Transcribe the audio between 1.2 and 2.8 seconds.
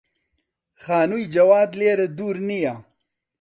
جەواد لێرە دوور نییە.